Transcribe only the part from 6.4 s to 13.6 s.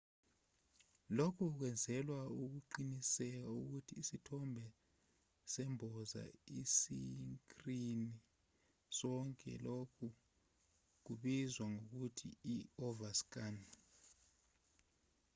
isikrini sonke lokhu kubizwa ngokuthi i-overscan